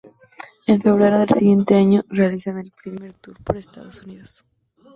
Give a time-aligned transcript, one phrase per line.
[0.65, 4.43] En febrero del siguiente año, realizan el primer tour por Estados Unidos.